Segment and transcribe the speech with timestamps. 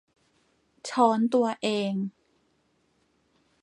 [0.89, 1.93] ช้อนตัวเอง